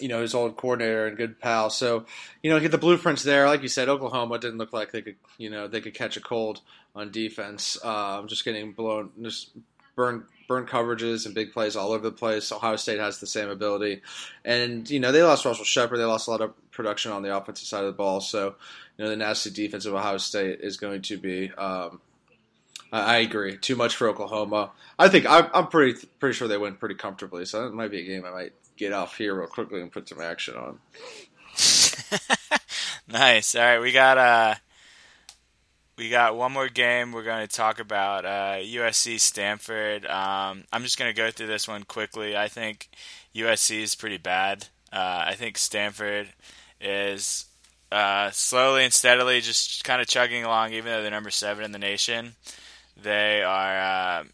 [0.00, 1.70] you know his old coordinator and good pal.
[1.70, 2.06] So
[2.42, 3.46] you know get the blueprints there.
[3.46, 6.20] Like you said, Oklahoma didn't look like they could you know they could catch a
[6.20, 6.60] cold
[6.94, 7.82] on defense.
[7.84, 9.50] Um, just getting blown, just
[9.96, 12.52] burn burn coverages and big plays all over the place.
[12.52, 14.02] Ohio State has the same ability,
[14.44, 15.98] and you know they lost Russell Shepard.
[15.98, 18.20] They lost a lot of production on the offensive side of the ball.
[18.20, 18.54] So
[18.96, 21.50] you know the nasty defense of Ohio State is going to be.
[21.52, 22.00] Um,
[22.92, 23.56] I, agree.
[23.58, 24.70] Too much for Oklahoma.
[24.98, 27.44] I think I'm, pretty pretty sure they win pretty comfortably.
[27.44, 30.08] So that might be a game I might get off here real quickly and put
[30.08, 30.78] some action on.
[33.08, 33.54] nice.
[33.54, 34.54] All right, we got uh
[35.96, 40.04] we got one more game we're going to talk about uh, USC Stanford.
[40.06, 42.36] Um, I'm just going to go through this one quickly.
[42.36, 42.90] I think
[43.34, 44.66] USC is pretty bad.
[44.92, 46.28] Uh, I think Stanford
[46.80, 47.46] is
[47.90, 51.72] uh, slowly and steadily just kind of chugging along, even though they're number seven in
[51.72, 52.34] the nation.
[53.00, 53.78] They are.
[53.78, 54.24] Uh,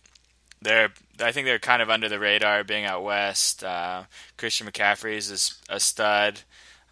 [0.61, 0.91] they're.
[1.21, 3.63] I think they're kind of under the radar, being out west.
[3.63, 4.05] Uh,
[4.37, 6.41] Christian McCaffrey is a, stud,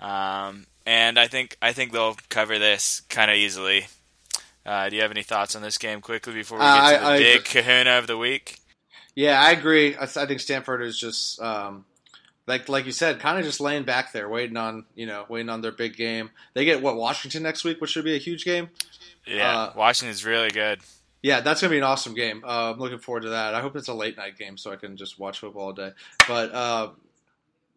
[0.00, 3.86] um, and I think I think they'll cover this kind of easily.
[4.64, 7.06] Uh, do you have any thoughts on this game quickly before we get to the
[7.06, 8.58] I, big I, Kahuna of the week?
[9.14, 9.96] Yeah, I agree.
[9.96, 11.84] I, I think Stanford is just um,
[12.46, 15.48] like like you said, kind of just laying back there, waiting on you know waiting
[15.48, 16.30] on their big game.
[16.54, 18.70] They get what Washington next week, which should be a huge game.
[19.26, 20.80] Yeah, uh, Washington's really good.
[21.22, 22.42] Yeah, that's gonna be an awesome game.
[22.44, 23.54] Uh, I'm looking forward to that.
[23.54, 25.92] I hope it's a late night game so I can just watch football all day.
[26.26, 26.90] But uh,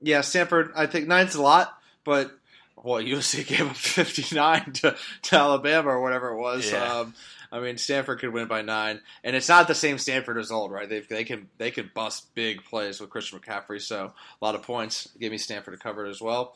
[0.01, 0.71] yeah, Stanford.
[0.75, 2.31] I think nine's a lot, but
[2.75, 6.71] well, USC gave up 59 to, to Alabama or whatever it was.
[6.71, 6.83] Yeah.
[6.83, 7.13] Um,
[7.51, 10.71] I mean, Stanford could win by nine, and it's not the same Stanford as old,
[10.71, 10.89] right?
[10.89, 14.63] They they can they can bust big plays with Christian McCaffrey, so a lot of
[14.63, 15.07] points.
[15.19, 16.55] Give me Stanford to cover it as well.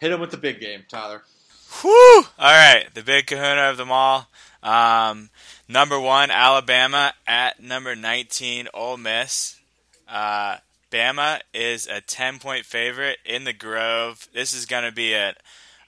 [0.00, 1.24] Hit him with the big game, Tyler.
[1.80, 2.24] Whew!
[2.38, 4.28] All right, the big Kahuna of them all.
[4.62, 5.30] Um,
[5.68, 9.58] number one, Alabama at number nineteen, Ole Miss.
[10.08, 10.58] Uh,
[10.94, 14.28] Bama is a 10 point favorite in the Grove.
[14.32, 15.34] This is going to be a,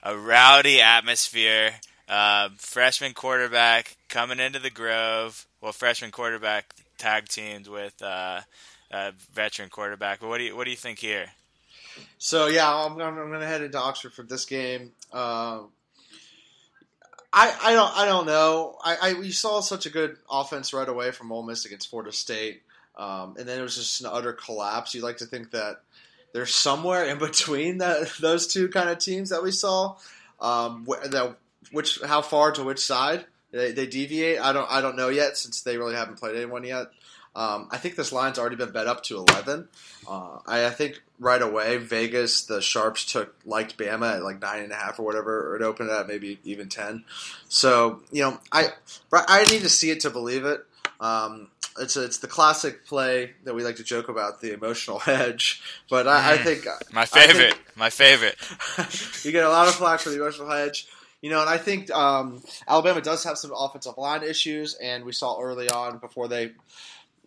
[0.03, 1.75] a rowdy atmosphere.
[2.09, 5.45] Uh, freshman quarterback coming into the Grove.
[5.61, 8.41] Well, freshman quarterback tag teamed with uh,
[8.91, 10.21] a veteran quarterback.
[10.21, 11.27] What do you what do you think here?
[12.17, 14.91] So yeah, I'm, I'm, I'm going to head into Oxford for this game.
[15.13, 15.61] Uh,
[17.31, 18.77] I, I don't I don't know.
[18.83, 22.11] I, I we saw such a good offense right away from Ole Miss against Florida
[22.11, 22.63] State.
[22.97, 24.93] Um, and then it was just an utter collapse.
[24.95, 25.81] You'd like to think that
[26.33, 29.95] there's somewhere in between that those two kind of teams that we saw.
[30.39, 31.37] Um, that
[31.71, 34.39] which how far to which side they, they, deviate?
[34.39, 36.87] I don't I don't know yet since they really haven't played anyone yet.
[37.35, 39.67] Um, I think this line's already been bet up to eleven.
[40.07, 44.63] Uh, I, I, think right away Vegas the sharps took liked Bama at like nine
[44.63, 47.03] and a half or whatever, or it opened at maybe even ten.
[47.47, 48.69] So you know I
[49.11, 50.65] I need to see it to believe it.
[50.99, 54.99] Um, it's a, it's the classic play that we like to joke about the emotional
[55.11, 55.61] hedge.
[55.89, 57.55] But I, I think My favorite.
[57.75, 58.35] my favorite.
[59.25, 60.87] you get a lot of flack for the emotional hedge.
[61.21, 65.11] You know, and I think um, Alabama does have some offensive line issues, and we
[65.11, 66.51] saw early on before they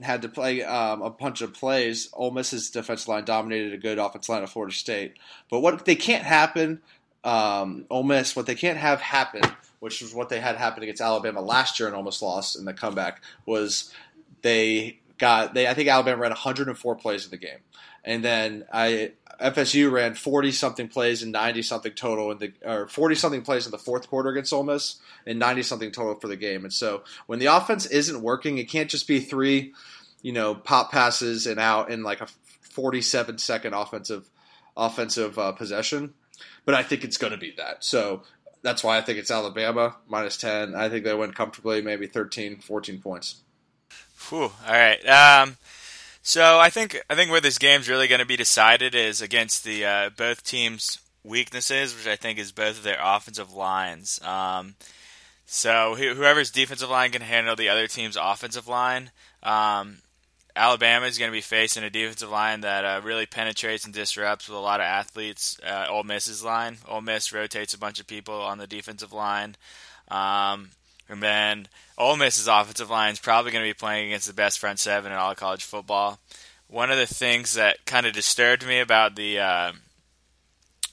[0.00, 2.08] had to play um, a bunch of plays.
[2.12, 5.14] Ole Miss's defensive line dominated a good offensive line of Florida State,
[5.50, 6.80] but what they can't happen,
[7.24, 9.42] um, Ole Miss, what they can't have happen,
[9.80, 12.72] which was what they had happen against Alabama last year and almost lost in the
[12.72, 13.92] comeback, was
[14.42, 17.58] they got they I think Alabama ran 104 plays in the game,
[18.04, 22.86] and then I FSU ran 40 something plays and 90 something total in the or
[22.86, 26.28] 40 something plays in the fourth quarter against Ole Miss and 90 something total for
[26.28, 26.64] the game.
[26.64, 29.72] And so when the offense isn't working, it can't just be three,
[30.20, 32.28] you know, pop passes and out in like a
[32.60, 34.28] 47 second offensive
[34.76, 36.14] offensive uh, possession.
[36.64, 37.82] But I think it's going to be that.
[37.82, 38.22] So
[38.62, 40.74] that's why I think it's Alabama minus 10.
[40.74, 43.42] I think they win comfortably, maybe 13, 14 points.
[44.28, 44.42] Whew.
[44.42, 45.04] All right.
[45.06, 45.56] Um,
[46.22, 49.64] so I think I think where this game's really going to be decided is against
[49.64, 54.20] the uh, both teams' weaknesses, which I think is both of their offensive lines.
[54.22, 54.74] Um,
[55.46, 59.10] so wh- whoever's defensive line can handle the other team's offensive line.
[59.42, 59.98] Um,
[60.54, 64.48] Alabama is going to be facing a defensive line that uh, really penetrates and disrupts
[64.48, 65.58] with a lot of athletes.
[65.66, 66.78] Uh, Ole Miss's line.
[66.86, 69.56] Ole Miss rotates a bunch of people on the defensive line.
[70.08, 70.70] Um,
[71.10, 71.66] and then
[71.98, 75.10] Ole Miss's offensive line is probably going to be playing against the best front seven
[75.10, 76.20] in all college football.
[76.68, 79.72] One of the things that kind of disturbed me about the uh,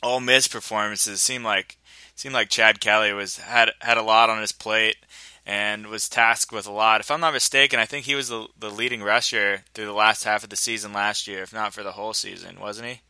[0.01, 1.77] Ole Miss performances seemed like
[2.15, 4.97] seemed like Chad Kelly was had had a lot on his plate
[5.45, 6.99] and was tasked with a lot.
[6.99, 10.23] If I'm not mistaken, I think he was the, the leading rusher through the last
[10.23, 13.01] half of the season last year, if not for the whole season, wasn't he?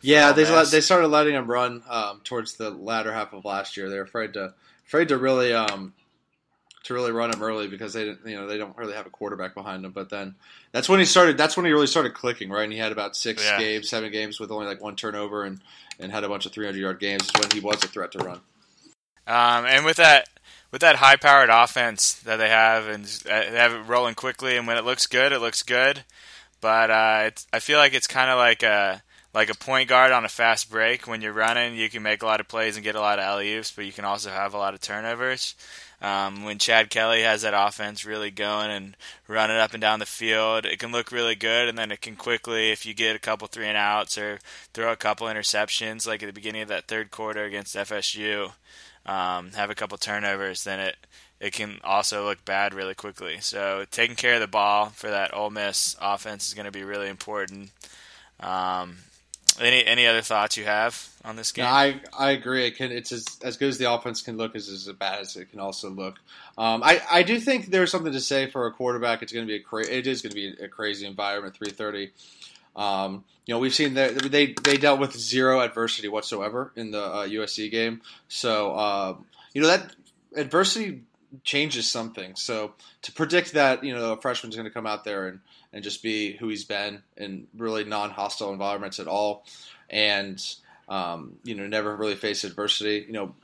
[0.00, 3.90] Yeah, they they started letting him run um, towards the latter half of last year.
[3.90, 4.54] They're afraid to
[4.86, 5.92] afraid to really um,
[6.84, 9.10] to really run him early because they didn't you know they don't really have a
[9.10, 9.92] quarterback behind him.
[9.92, 10.34] But then
[10.72, 11.36] that's when he started.
[11.38, 12.64] That's when he really started clicking, right?
[12.64, 13.58] And he had about six Yeah.
[13.58, 15.60] games, seven games with only like one turnover and
[15.98, 17.24] and had a bunch of 300 yard games.
[17.24, 18.40] Is when he was a threat to run.
[19.26, 20.28] Um, and with that
[20.70, 24.56] with that high powered offense that they have, and uh, they have it rolling quickly,
[24.56, 26.04] and when it looks good, it looks good.
[26.60, 30.12] But uh, it's, I feel like it's kind of like a like a point guard
[30.12, 31.06] on a fast break.
[31.06, 33.24] When you're running, you can make a lot of plays and get a lot of
[33.24, 35.54] alley oops, but you can also have a lot of turnovers.
[36.02, 38.96] Um, when Chad Kelly has that offense really going and
[39.28, 42.16] running up and down the field, it can look really good, and then it can
[42.16, 44.38] quickly, if you get a couple three and outs or
[44.72, 48.52] throw a couple interceptions, like at the beginning of that third quarter against FSU,
[49.04, 50.96] um, have a couple turnovers, then it
[51.40, 53.38] it can also look bad really quickly.
[53.40, 56.84] So taking care of the ball for that Ole Miss offense is going to be
[56.84, 57.70] really important.
[58.38, 58.98] Um,
[59.58, 61.66] any any other thoughts you have on this game?
[61.66, 62.66] I I agree.
[62.66, 65.36] It can it's as, as good as the offense can look as as bad as
[65.36, 66.18] it can also look.
[66.56, 69.22] Um, I I do think there's something to say for a quarterback.
[69.22, 71.56] It's going to be a cra- it is going to be a crazy environment.
[71.56, 72.12] Three thirty.
[72.76, 77.02] Um, you know, we've seen that they they dealt with zero adversity whatsoever in the
[77.02, 78.00] uh, USC game.
[78.28, 79.94] So um, you know that
[80.36, 81.02] adversity
[81.44, 82.34] changes something.
[82.36, 85.40] So to predict that you know a freshman's going to come out there and
[85.72, 89.44] and just be who he's been in really non-hostile environments at all,
[89.88, 90.42] and
[90.88, 93.04] um, you know never really face adversity.
[93.06, 93.34] You know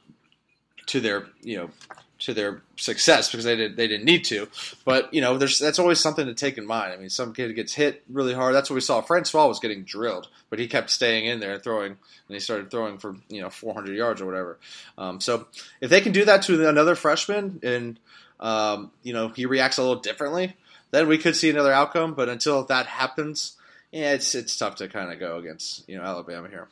[0.86, 1.70] to their you know
[2.18, 4.48] to their success because they did they didn't need to.
[4.84, 6.92] But you know, there's that's always something to take in mind.
[6.92, 8.54] I mean, some kid gets hit really hard.
[8.54, 9.00] That's what we saw.
[9.00, 11.98] Francois was getting drilled, but he kept staying in there and throwing, and
[12.28, 14.58] he started throwing for you know 400 yards or whatever.
[14.96, 15.46] Um, so
[15.80, 17.98] if they can do that to another freshman and
[18.40, 20.56] um, you know he reacts a little differently,
[20.90, 22.14] then we could see another outcome.
[22.14, 23.56] But until that happens,
[23.92, 26.68] yeah, it's it's tough to kind of go against you know Alabama here.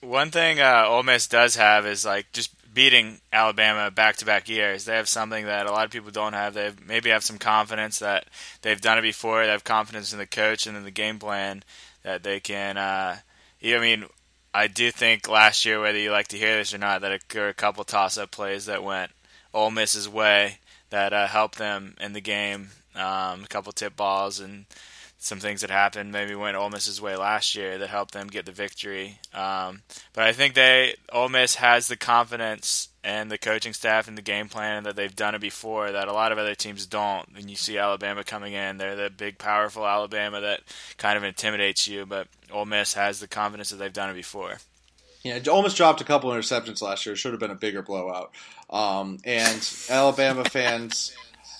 [0.00, 4.48] One thing uh, Ole Miss does have is like just beating Alabama back to back
[4.48, 4.84] years.
[4.84, 6.54] They have something that a lot of people don't have.
[6.54, 8.26] They maybe have some confidence that
[8.62, 9.44] they've done it before.
[9.44, 11.62] They have confidence in the coach and in the game plan
[12.02, 12.76] that they can.
[12.76, 13.18] Uh,
[13.62, 14.06] I mean,
[14.54, 17.42] I do think last year, whether you like to hear this or not, that there
[17.42, 19.12] were a couple toss up plays that went
[19.52, 20.58] Ole Miss's way
[20.90, 22.70] that uh, helped them in the game.
[22.94, 24.66] Um, a couple tip balls and
[25.22, 28.46] some things that happened maybe went Ole Miss's way last year that helped them get
[28.46, 29.18] the victory.
[29.34, 29.82] Um,
[30.14, 34.22] but I think they Ole Miss has the confidence and the coaching staff and the
[34.22, 37.28] game plan that they've done it before that a lot of other teams don't.
[37.36, 40.60] And you see Alabama coming in, they're the big, powerful Alabama that
[40.96, 42.06] kind of intimidates you.
[42.06, 44.56] But Ole Miss has the confidence that they've done it before.
[45.22, 47.12] Yeah, it almost dropped a couple interceptions last year.
[47.12, 48.32] It should have been a bigger blowout.
[48.70, 51.14] Um, and Alabama fans,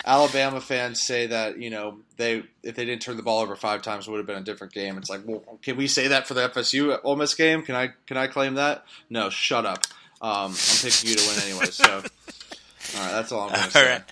[0.05, 3.83] Alabama fans say that you know they if they didn't turn the ball over five
[3.83, 4.97] times, it would have been a different game.
[4.99, 7.63] It's like, well, can we say that for the FSU Ole Miss game?
[7.63, 8.85] Can I can I claim that?
[9.09, 9.85] No, shut up.
[10.23, 11.67] Um, I'm picking you to win anyway.
[11.67, 13.91] So, all right, that's all I'm going to say.
[13.91, 14.03] right.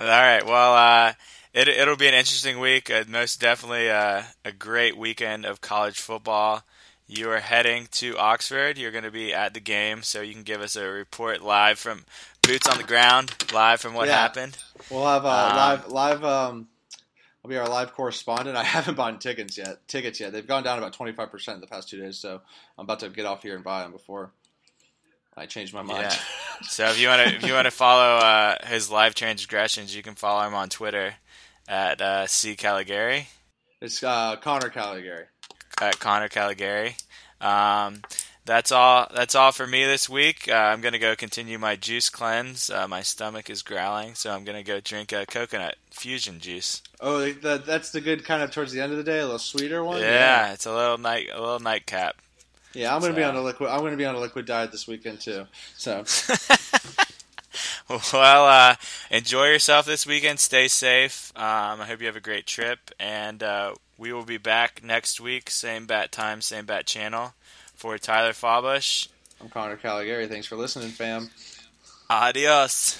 [0.00, 0.46] All right.
[0.46, 1.12] Well, uh,
[1.52, 2.90] it it'll be an interesting week.
[2.90, 6.64] Uh, most definitely uh, a great weekend of college football.
[7.12, 8.78] You are heading to Oxford.
[8.78, 11.76] You're going to be at the game, so you can give us a report live
[11.76, 12.04] from
[12.40, 14.14] boots on the ground, live from what Yeah.
[14.16, 14.56] happened.
[14.88, 16.24] We'll have uh, Um, live live.
[16.24, 16.68] Um,
[17.44, 18.56] I'll be our live correspondent.
[18.56, 19.88] I haven't bought tickets yet.
[19.88, 20.32] Tickets yet?
[20.32, 22.16] They've gone down about twenty five percent in the past two days.
[22.16, 22.40] So
[22.78, 24.30] I'm about to get off here and buy them before
[25.36, 26.02] I change my mind.
[26.12, 26.16] Yeah.
[26.62, 30.02] So if you want to if you want to follow uh, his live transgressions, you
[30.02, 31.14] can follow him on Twitter
[31.66, 33.26] at uh, C Caligari.
[33.80, 35.24] it's uh, Connor Caligari.
[35.80, 36.96] At Connor Caligari.
[37.40, 38.02] Um,
[38.44, 39.06] that's all.
[39.14, 40.48] That's all for me this week.
[40.48, 42.68] Uh, I'm gonna go continue my juice cleanse.
[42.70, 46.82] Uh, my stomach is growling, so I'm gonna go drink a coconut fusion juice.
[47.00, 49.38] Oh, the, that's the good kind of towards the end of the day, a little
[49.38, 50.00] sweeter one.
[50.00, 52.16] Yeah, it's a little night, a little nightcap.
[52.72, 52.94] yeah.
[52.94, 53.70] I'm gonna be on a liquid.
[53.70, 55.46] I'm gonna be on a liquid diet this weekend too.
[55.76, 56.04] So
[58.12, 58.76] well, uh,
[59.10, 60.40] enjoy yourself this weekend.
[60.40, 61.32] Stay safe.
[61.36, 65.20] Um, I hope you have a great trip, and uh, we will be back next
[65.20, 67.34] week, same bat time, same bat channel.
[67.74, 69.08] For Tyler Fabush,
[69.40, 70.26] I'm Connor Caligari.
[70.26, 71.30] Thanks for listening, fam.
[72.08, 72.98] adios.